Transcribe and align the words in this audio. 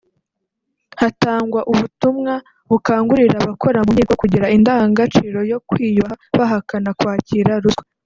hatangwa 1.01 1.59
ubutumwa 1.71 2.33
bukangurira 2.71 3.35
abakora 3.43 3.79
mu 3.85 3.91
nkiko 3.95 4.13
kugira 4.21 4.51
indangagaciro 4.55 5.39
yo 5.51 5.59
kwiyubaha 5.67 6.15
bahakana 6.37 6.89
kwakira 6.99 7.51
ruswa 7.63 7.83